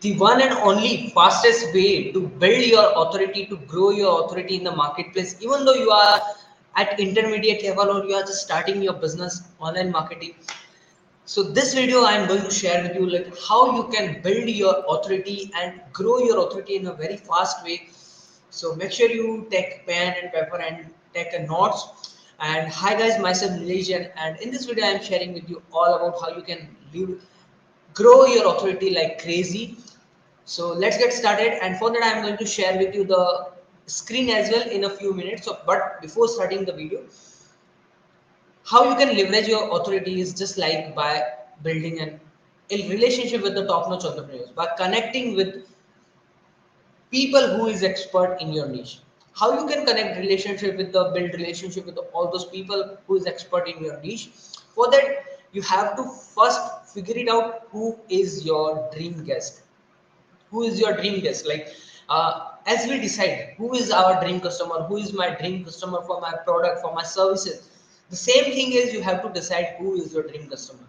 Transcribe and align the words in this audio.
the 0.00 0.16
one 0.18 0.42
and 0.42 0.52
only 0.52 1.10
fastest 1.14 1.72
way 1.72 2.12
to 2.12 2.20
build 2.20 2.64
your 2.64 2.92
authority, 2.96 3.46
to 3.46 3.56
grow 3.56 3.90
your 3.90 4.24
authority 4.24 4.56
in 4.56 4.64
the 4.64 4.74
marketplace, 4.74 5.36
even 5.40 5.64
though 5.64 5.74
you 5.74 5.90
are 5.90 6.20
at 6.76 7.00
intermediate 7.00 7.64
level 7.64 7.96
or 7.96 8.04
you 8.04 8.14
are 8.14 8.22
just 8.22 8.42
starting 8.42 8.82
your 8.82 8.92
business 8.92 9.42
online 9.58 9.90
marketing. 9.90 10.34
So 11.24 11.42
this 11.42 11.74
video 11.74 12.04
I 12.04 12.12
am 12.12 12.28
going 12.28 12.42
to 12.42 12.50
share 12.50 12.82
with 12.82 12.94
you 12.94 13.08
like 13.08 13.34
how 13.48 13.74
you 13.74 13.88
can 13.88 14.22
build 14.22 14.48
your 14.48 14.84
authority 14.88 15.50
and 15.56 15.80
grow 15.92 16.18
your 16.18 16.46
authority 16.46 16.76
in 16.76 16.86
a 16.86 16.92
very 16.92 17.16
fast 17.16 17.64
way. 17.64 17.88
So 18.50 18.76
make 18.76 18.92
sure 18.92 19.10
you 19.10 19.48
take 19.50 19.86
pen 19.86 20.14
and 20.22 20.32
paper 20.32 20.60
and 20.60 20.90
take 21.14 21.32
a 21.32 21.42
notes. 21.42 22.18
And 22.38 22.70
hi 22.70 22.94
guys, 22.94 23.18
myself 23.18 23.52
Nilesh 23.52 24.10
and 24.16 24.38
in 24.40 24.50
this 24.50 24.66
video 24.66 24.84
I 24.84 24.90
am 24.90 25.02
sharing 25.02 25.32
with 25.32 25.48
you 25.48 25.62
all 25.72 25.94
about 25.94 26.20
how 26.20 26.36
you 26.36 26.42
can 26.42 26.76
live 26.94 27.20
grow 27.96 28.26
your 28.26 28.54
authority 28.54 28.90
like 28.94 29.20
crazy. 29.20 29.76
So 30.44 30.72
let's 30.72 30.98
get 30.98 31.12
started. 31.12 31.58
And 31.64 31.76
for 31.78 31.90
that, 31.92 32.02
I'm 32.04 32.22
going 32.22 32.36
to 32.36 32.46
share 32.46 32.76
with 32.78 32.94
you 32.94 33.04
the 33.04 33.52
screen 33.86 34.30
as 34.30 34.50
well 34.50 34.68
in 34.68 34.84
a 34.84 34.90
few 34.90 35.12
minutes. 35.12 35.46
So, 35.46 35.58
but 35.66 36.00
before 36.02 36.28
starting 36.28 36.64
the 36.64 36.72
video, 36.72 37.00
how 38.64 38.88
you 38.90 38.96
can 38.96 39.16
leverage 39.16 39.48
your 39.48 39.80
authority 39.80 40.20
is 40.20 40.34
just 40.34 40.58
like 40.58 40.94
by 40.94 41.22
building 41.62 42.00
an 42.00 42.20
a 42.70 42.88
relationship 42.88 43.42
with 43.42 43.54
the 43.54 43.64
top-notch 43.66 44.04
entrepreneurs 44.04 44.50
by 44.50 44.66
connecting 44.76 45.36
with 45.36 45.68
people 47.12 47.44
who 47.56 47.68
is 47.68 47.84
expert 47.84 48.36
in 48.40 48.52
your 48.52 48.68
niche 48.68 48.98
how 49.40 49.48
you 49.58 49.66
can 49.68 49.86
connect 49.86 50.18
relationship 50.18 50.76
with 50.76 50.92
the 50.92 51.04
build 51.14 51.32
relationship 51.34 51.86
with 51.86 51.98
all 52.12 52.30
those 52.32 52.46
people 52.46 52.98
who 53.06 53.16
is 53.16 53.26
expert 53.26 53.68
in 53.68 53.84
your 53.84 54.00
niche 54.00 54.30
for 54.74 54.90
that 54.90 55.35
you 55.56 55.62
have 55.62 55.96
to 55.96 56.04
first 56.04 56.94
figure 56.94 57.18
it 57.24 57.28
out 57.28 57.68
who 57.70 57.84
is 58.08 58.44
your 58.44 58.90
dream 58.94 59.24
guest. 59.24 59.62
Who 60.50 60.62
is 60.64 60.80
your 60.80 60.92
dream 60.96 61.20
guest? 61.20 61.46
Like 61.46 61.68
uh, 62.08 62.50
as 62.66 62.86
we 62.88 62.98
decide 62.98 63.54
who 63.56 63.74
is 63.74 63.90
our 63.90 64.20
dream 64.20 64.40
customer 64.40 64.82
who 64.90 64.96
is 64.96 65.12
my 65.12 65.30
dream 65.40 65.64
customer 65.64 66.02
for 66.02 66.20
my 66.20 66.34
product 66.44 66.80
for 66.80 66.92
my 66.94 67.02
services 67.02 67.70
the 68.10 68.16
same 68.16 68.44
thing 68.52 68.72
is 68.72 68.92
you 68.92 69.02
have 69.02 69.22
to 69.22 69.32
decide 69.32 69.74
who 69.78 69.94
is 70.00 70.14
your 70.14 70.22
dream 70.22 70.48
customer. 70.48 70.84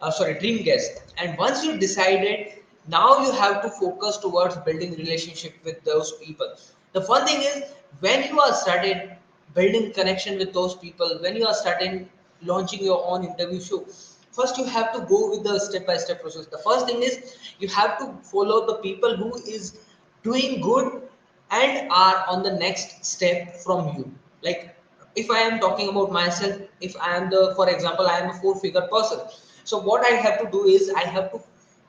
Uh, 0.00 0.10
sorry 0.10 0.34
dream 0.38 0.64
guest. 0.64 1.14
And 1.16 1.38
once 1.38 1.64
you 1.64 1.78
decided 1.78 2.54
now 2.88 3.24
you 3.24 3.30
have 3.32 3.62
to 3.62 3.70
focus 3.70 4.16
towards 4.16 4.56
building 4.56 4.96
relationship 4.96 5.54
with 5.64 5.84
those 5.84 6.12
people. 6.24 6.56
The 6.92 7.02
fun 7.02 7.26
thing 7.26 7.42
is 7.42 7.62
when 8.00 8.24
you 8.24 8.40
are 8.40 8.52
started 8.54 9.16
building 9.54 9.92
connection 9.92 10.38
with 10.38 10.52
those 10.52 10.74
people 10.74 11.18
when 11.20 11.36
you 11.36 11.46
are 11.46 11.54
starting 11.54 12.08
launching 12.44 12.84
your 12.84 13.04
own 13.06 13.24
interview 13.24 13.60
show. 13.60 13.84
First 14.32 14.56
you 14.58 14.64
have 14.64 14.92
to 14.94 15.00
go 15.00 15.30
with 15.30 15.44
the 15.44 15.58
step 15.58 15.86
by 15.86 15.96
step 15.96 16.22
process. 16.22 16.46
The 16.46 16.58
first 16.58 16.86
thing 16.86 17.02
is 17.02 17.36
you 17.58 17.68
have 17.68 17.98
to 17.98 18.14
follow 18.22 18.66
the 18.66 18.74
people 18.76 19.16
who 19.16 19.36
is 19.46 19.78
doing 20.22 20.60
good 20.60 21.02
and 21.50 21.90
are 21.90 22.24
on 22.28 22.42
the 22.42 22.52
next 22.52 23.04
step 23.04 23.56
from 23.56 23.96
you. 23.96 24.10
Like 24.42 24.74
if 25.14 25.30
i 25.30 25.38
am 25.38 25.60
talking 25.60 25.88
about 25.90 26.10
myself 26.10 26.60
if 26.80 26.96
i 26.96 27.14
am 27.16 27.28
the 27.30 27.52
for 27.56 27.68
example 27.68 28.06
i 28.06 28.18
am 28.18 28.30
a 28.30 28.34
four 28.40 28.58
figure 28.60 28.86
person. 28.92 29.20
So 29.64 29.78
what 29.78 30.04
i 30.10 30.14
have 30.16 30.40
to 30.40 30.50
do 30.50 30.64
is 30.64 30.90
i 30.96 31.04
have 31.16 31.30
to 31.32 31.40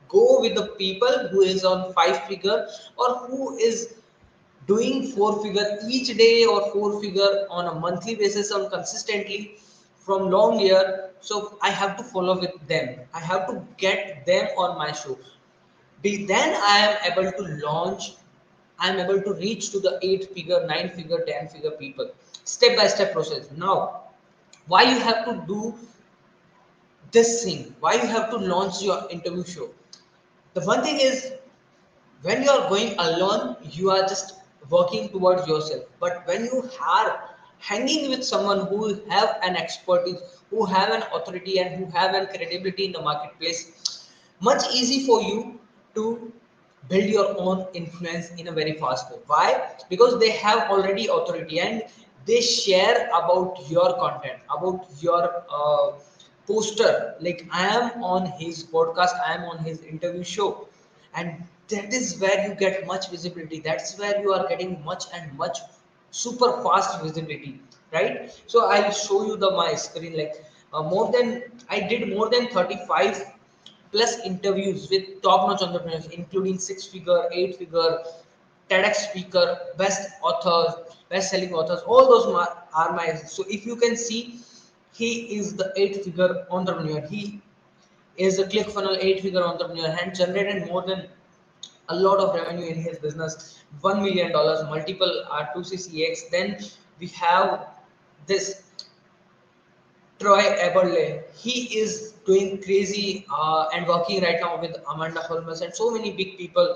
go 0.10 0.42
with 0.42 0.56
the 0.56 0.68
people 0.80 1.28
who 1.32 1.42
is 1.42 1.64
on 1.64 1.94
five 1.94 2.24
figure 2.26 2.68
or 2.98 3.16
who 3.28 3.58
is 3.58 3.96
doing 4.68 5.08
four 5.12 5.42
figure 5.44 5.80
each 5.90 6.16
day 6.18 6.46
or 6.46 6.72
four 6.72 7.02
figure 7.02 7.46
on 7.50 7.66
a 7.68 7.80
monthly 7.80 8.16
basis 8.16 8.52
on 8.52 8.70
consistently 8.70 9.58
from 10.06 10.30
long 10.30 10.60
year 10.60 11.10
so 11.20 11.58
i 11.62 11.70
have 11.70 11.96
to 11.98 12.04
follow 12.04 12.40
with 12.40 12.56
them. 12.68 13.00
I 13.14 13.20
have 13.20 13.48
to 13.48 13.66
get 13.78 14.26
them 14.26 14.48
on 14.58 14.78
my 14.78 14.92
show 14.92 15.18
then 16.04 16.56
i 16.70 16.78
am 16.86 17.12
able 17.12 17.32
to 17.32 17.44
launch 17.66 18.14
i 18.80 18.90
am 18.90 19.00
able 19.00 19.22
to 19.28 19.34
reach 19.36 19.70
to 19.72 19.80
the 19.80 19.98
eight 20.02 20.26
figure 20.34 20.66
nine 20.68 20.90
figure 20.90 21.24
ten 21.28 21.48
figure 21.48 21.72
people. 21.72 22.10
Step 22.44 22.76
by 22.78 22.88
step 22.88 23.14
process. 23.14 23.50
Now 23.56 24.02
why 24.68 24.84
you 24.84 25.00
have 25.00 25.26
to 25.26 25.44
do 25.48 25.76
this 27.12 27.44
thing? 27.44 27.76
Why 27.80 27.94
you 27.94 28.08
have 28.08 28.30
to 28.32 28.38
launch 28.38 28.82
your 28.82 29.08
interview 29.10 29.46
show? 29.46 29.70
The 30.54 30.62
one 30.62 30.84
thing 30.84 31.00
is 31.00 31.34
when 32.22 32.44
you 32.44 32.50
are 32.50 32.70
going 32.70 32.96
alone 32.98 33.56
you 33.72 33.90
are 33.92 34.02
just 34.02 34.36
working 34.70 35.10
towards 35.10 35.48
yourself. 35.48 35.84
But 36.00 36.28
when 36.28 36.46
you 36.46 36.70
are 36.82 37.33
hanging 37.70 38.10
with 38.10 38.24
someone 38.24 38.62
who 38.68 38.80
have 39.10 39.38
an 39.44 39.56
expertise 39.56 40.22
who 40.50 40.66
have 40.66 40.90
an 40.98 41.04
authority 41.18 41.60
and 41.60 41.76
who 41.78 41.86
have 41.98 42.14
an 42.14 42.28
credibility 42.34 42.86
in 42.86 42.92
the 42.94 43.02
marketplace 43.02 44.10
much 44.42 44.64
easy 44.74 45.06
for 45.06 45.22
you 45.22 45.60
to 45.96 46.32
build 46.90 47.06
your 47.06 47.28
own 47.40 47.66
influence 47.74 48.30
in 48.38 48.48
a 48.48 48.52
very 48.52 48.74
fast 48.74 49.10
way. 49.12 49.18
Why? 49.28 49.62
Because 49.90 50.20
they 50.20 50.32
have 50.32 50.70
already 50.70 51.08
authority 51.08 51.60
and 51.60 51.84
they 52.26 52.42
share 52.42 53.08
about 53.10 53.58
your 53.70 53.94
content 54.00 54.40
about 54.56 54.86
your 55.02 55.44
uh, 55.50 55.92
poster. 56.48 57.16
Like 57.20 57.46
i 57.52 57.66
am 57.68 58.04
on 58.04 58.26
his 58.40 58.64
podcast 58.76 59.20
i 59.28 59.34
am 59.36 59.44
on 59.54 59.64
his 59.64 59.82
interview 59.94 60.24
show 60.24 60.68
and 61.16 61.44
that 61.70 61.94
is 61.94 62.20
where 62.20 62.48
you 62.48 62.56
get 62.56 62.86
much 62.88 63.10
visibility. 63.10 63.60
That's 63.60 63.98
where 63.98 64.20
you 64.22 64.34
are 64.34 64.48
getting 64.48 64.84
much 64.84 65.06
and 65.14 65.38
much 65.38 65.58
super 66.22 66.50
fast 66.64 67.02
visibility 67.02 67.60
right? 67.92 68.32
So 68.48 68.66
i'll 68.72 68.92
show 68.92 69.26
you 69.28 69.38
the 69.38 69.52
my 69.52 69.74
screen 69.76 70.18
like 70.18 70.36
uh, 70.74 70.84
more 70.84 71.12
than 71.12 71.44
i 71.70 71.80
did 71.80 72.10
more 72.16 72.30
than 72.30 72.48
35 72.48 73.24
plus 73.92 74.20
interviews 74.32 74.90
with 74.90 75.22
top 75.22 75.48
notch 75.48 75.62
entrepreneurs 75.68 76.08
including 76.20 76.58
six 76.58 76.88
figure 76.94 77.22
eight 77.32 77.58
figure 77.58 77.92
tedx 78.70 78.96
speaker 79.10 79.46
best 79.78 80.10
authors 80.22 80.94
best 81.14 81.30
selling 81.30 81.54
authors. 81.54 81.82
All 81.86 82.08
those 82.10 82.26
are 82.74 82.96
my 82.96 83.14
so 83.16 83.46
if 83.48 83.66
you 83.66 83.76
can 83.76 83.96
see 83.96 84.40
he 84.92 85.38
is 85.38 85.56
the 85.56 85.72
eight 85.76 86.04
figure 86.04 86.46
entrepreneur. 86.50 87.02
He 87.08 87.42
is 88.18 88.40
a 88.40 88.46
ClickFunnels 88.46 88.98
eight 89.02 89.22
figure 89.22 89.44
entrepreneur 89.44 89.96
and 90.02 90.16
generated 90.16 90.68
more 90.68 90.84
than 90.86 91.08
a 91.90 91.96
lot 91.96 92.20
of 92.20 92.34
revenue 92.36 92.68
in 92.68 92.76
his 92.76 92.98
business 93.00 93.64
$1 93.82 94.02
million, 94.02 94.32
multiple 94.32 95.26
R2CCX. 95.30 96.30
Then 96.30 96.58
we 97.00 97.08
have 97.08 97.68
this 98.28 98.64
Troy 100.20 100.42
Eberle. 100.42 101.24
He 101.36 101.80
is 101.80 102.14
doing 102.26 102.62
crazy 102.62 103.26
uh, 103.34 103.66
and 103.74 103.88
working 103.88 104.22
right 104.22 104.40
now 104.40 104.60
with 104.60 104.78
Amanda 104.90 105.22
Holmes 105.22 105.62
and 105.62 105.74
so 105.74 105.92
many 105.92 106.12
big 106.12 106.38
people. 106.38 106.76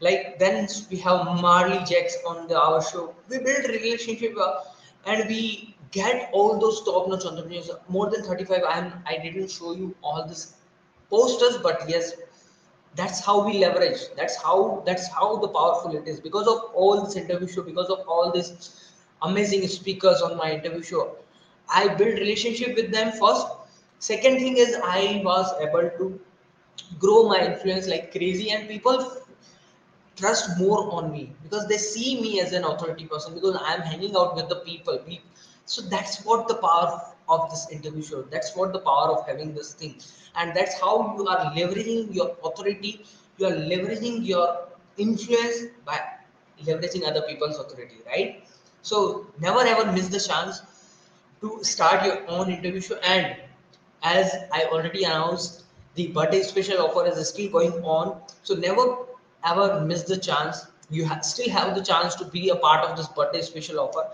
Like 0.00 0.38
then 0.38 0.68
we 0.90 0.96
have 0.98 1.24
Marley 1.40 1.78
Jaxx 1.78 2.14
on 2.26 2.48
the 2.48 2.60
our 2.60 2.82
show. 2.82 3.14
We 3.28 3.38
build 3.38 3.68
relationship 3.68 4.34
uh, 4.38 4.62
and 5.06 5.28
we 5.28 5.76
get 5.92 6.28
all 6.32 6.58
those 6.58 6.82
top-notch 6.82 7.24
entrepreneurs. 7.24 7.70
More 7.88 8.10
than 8.10 8.24
35. 8.24 8.62
I 8.64 8.78
am 8.78 8.92
I 9.06 9.16
didn't 9.18 9.50
show 9.50 9.74
you 9.74 9.94
all 10.02 10.26
this 10.26 10.54
posters, 11.08 11.58
but 11.62 11.88
yes, 11.88 12.12
that's 12.96 13.20
how 13.24 13.44
we 13.46 13.58
leverage. 13.58 14.00
That's 14.16 14.36
how 14.42 14.82
that's 14.86 15.08
how 15.08 15.36
the 15.36 15.48
powerful 15.48 15.94
it 15.96 16.08
is. 16.08 16.20
Because 16.20 16.48
of 16.48 16.70
all 16.74 17.04
this 17.04 17.16
interview 17.16 17.48
show 17.48 17.62
because 17.62 17.88
of 17.90 18.06
all 18.08 18.32
these 18.32 18.50
amazing 19.22 19.66
speakers 19.68 20.20
on 20.22 20.36
my 20.36 20.52
interview 20.52 20.82
show 20.82 21.16
i 21.68 21.88
built 21.88 22.14
relationship 22.14 22.74
with 22.76 22.90
them 22.92 23.12
first. 23.12 23.46
Second 23.98 24.38
thing 24.38 24.56
is 24.58 24.76
i 24.84 25.22
was 25.24 25.52
able 25.60 25.90
to 25.98 26.20
grow 26.98 27.28
my 27.28 27.40
influence 27.44 27.88
like 27.88 28.12
crazy 28.12 28.50
and 28.50 28.68
people 28.68 28.98
trust 30.16 30.58
more 30.58 30.92
on 30.92 31.10
me 31.12 31.32
because 31.42 31.66
they 31.68 31.78
see 31.78 32.20
me 32.20 32.40
as 32.40 32.52
an 32.52 32.64
authority 32.64 33.06
person 33.06 33.34
because 33.34 33.58
i'm 33.64 33.80
hanging 33.80 34.14
out 34.16 34.36
with 34.36 34.48
the 34.48 34.56
people 34.56 34.98
so 35.66 35.82
that's 35.82 36.24
what 36.24 36.46
the 36.46 36.54
power 36.54 37.02
of 37.28 37.50
this 37.50 37.68
interview 37.70 38.24
that's 38.30 38.54
what 38.56 38.72
the 38.72 38.78
power 38.78 39.08
of 39.10 39.26
having 39.26 39.52
this 39.52 39.74
thing. 39.74 39.96
And 40.36 40.54
that's 40.54 40.80
how 40.80 41.16
you 41.16 41.26
are 41.26 41.52
leveraging 41.54 42.14
your 42.14 42.36
authority. 42.44 43.04
You 43.38 43.46
are 43.46 43.52
leveraging 43.72 44.24
your 44.24 44.68
influence 44.96 45.72
by 45.84 46.00
leveraging 46.64 47.04
other 47.06 47.22
people's 47.22 47.58
authority 47.58 47.96
right? 48.06 48.44
So 48.82 49.26
never 49.40 49.60
ever 49.60 49.90
miss 49.90 50.08
the 50.08 50.20
chance 50.20 50.62
to 51.40 51.58
start 51.64 52.04
your 52.04 52.30
own 52.30 52.50
interview. 52.50 52.80
Show 52.80 52.96
and 52.96 53.36
as 54.02 54.32
i 54.52 54.64
already 54.64 55.02
announced 55.04 55.64
the 55.94 56.06
birthday 56.08 56.42
special 56.42 56.78
offer 56.80 57.06
is 57.06 57.28
still 57.28 57.50
going 57.50 57.72
on. 57.82 58.20
So 58.44 58.54
never 58.54 58.98
ever 59.44 59.80
miss 59.80 60.04
the 60.04 60.16
chance. 60.16 60.66
You 60.90 61.10
still 61.22 61.50
have 61.50 61.74
the 61.74 61.82
chance 61.82 62.14
to 62.16 62.24
be 62.24 62.50
a 62.50 62.56
part 62.56 62.88
of 62.88 62.96
this 62.96 63.08
birthday 63.08 63.42
special 63.42 63.80
offer 63.80 64.06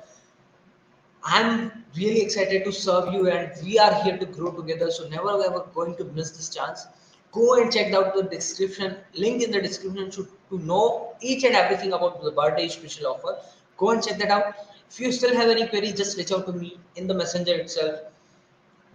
I'm 1.24 1.84
really 1.96 2.20
excited 2.20 2.64
to 2.64 2.72
serve 2.72 3.12
you, 3.12 3.28
and 3.28 3.52
we 3.62 3.78
are 3.78 4.02
here 4.02 4.18
to 4.18 4.26
grow 4.26 4.50
together. 4.50 4.90
So 4.90 5.08
never 5.08 5.30
ever 5.44 5.66
going 5.74 5.96
to 5.96 6.04
miss 6.04 6.30
this 6.30 6.48
chance. 6.48 6.86
Go 7.30 7.60
and 7.62 7.72
check 7.72 7.92
out 7.94 8.14
the 8.14 8.24
description 8.24 8.96
link 9.14 9.42
in 9.42 9.50
the 9.50 9.60
description 9.60 10.10
to, 10.10 10.28
to 10.50 10.58
know 10.58 11.14
each 11.20 11.44
and 11.44 11.54
everything 11.54 11.92
about 11.92 12.22
the 12.22 12.30
birthday 12.30 12.68
special 12.68 13.06
offer. 13.06 13.38
Go 13.76 13.90
and 13.90 14.02
check 14.02 14.18
that 14.18 14.30
out. 14.30 14.54
If 14.90 15.00
you 15.00 15.12
still 15.12 15.34
have 15.34 15.48
any 15.48 15.66
queries, 15.66 15.94
just 15.94 16.18
reach 16.18 16.32
out 16.32 16.44
to 16.46 16.52
me 16.52 16.78
in 16.96 17.06
the 17.06 17.14
messenger 17.14 17.54
itself. 17.54 18.00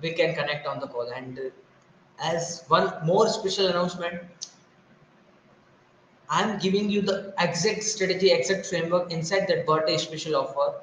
We 0.02 0.12
can 0.12 0.36
connect 0.36 0.68
on 0.68 0.80
the 0.80 0.88
call. 0.88 1.10
And 1.10 1.40
uh, 1.40 1.42
as 2.22 2.64
one 2.68 2.94
more 3.04 3.28
special 3.28 3.68
announcement, 3.68 4.22
I'm 6.30 6.60
giving 6.60 6.90
you 6.90 7.02
the 7.02 7.34
exact 7.40 7.84
strategy, 7.84 8.32
exact 8.32 8.68
framework 8.68 9.12
inside 9.12 9.48
that 9.48 9.66
birthday 9.66 9.98
special 9.98 10.36
offer 10.36 10.76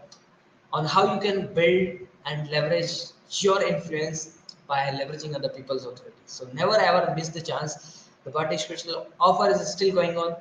on 0.75 0.85
how 0.85 1.15
you 1.15 1.21
can 1.21 1.55
build 1.55 1.99
and 2.27 2.51
leverage 2.51 2.93
your 3.41 3.63
influence 3.63 4.39
by 4.67 4.79
leveraging 5.01 5.35
other 5.35 5.49
people's 5.49 5.87
authority. 5.87 6.23
So 6.27 6.49
never 6.53 6.77
ever 6.77 7.15
miss 7.15 7.29
the 7.29 7.41
chance. 7.41 8.09
The 8.25 8.31
birthday 8.31 8.57
special 8.57 9.07
offer 9.21 9.51
is 9.51 9.73
still 9.73 9.95
going 9.95 10.17
on. 10.17 10.37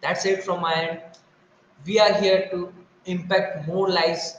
That's 0.00 0.26
it 0.26 0.42
from 0.42 0.60
my 0.60 0.74
end. 0.74 1.00
We 1.86 2.00
are 2.00 2.12
here 2.14 2.48
to 2.50 2.72
impact 3.04 3.68
more 3.68 3.88
lives. 3.88 4.36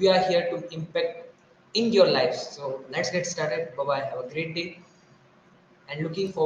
We 0.00 0.08
are 0.08 0.18
here 0.30 0.48
to 0.50 0.74
impact 0.74 1.28
in 1.74 1.92
your 1.92 2.08
lives. 2.08 2.48
So 2.48 2.84
let's 2.90 3.10
get 3.10 3.26
started. 3.26 3.76
Bye 3.76 3.84
bye. 3.84 4.00
Have 4.00 4.24
a 4.24 4.28
great 4.32 4.54
day 4.54 4.80
and 5.88 6.02
looking 6.02 6.32
forward. 6.32 6.32